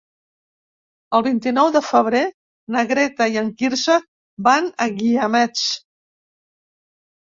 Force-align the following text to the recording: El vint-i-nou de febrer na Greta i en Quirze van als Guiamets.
El 1.17 1.23
vint-i-nou 1.27 1.69
de 1.75 1.83
febrer 1.91 2.23
na 2.77 2.85
Greta 2.95 3.29
i 3.37 3.39
en 3.45 3.55
Quirze 3.63 4.01
van 4.51 4.75
als 4.91 5.01
Guiamets. 5.01 5.73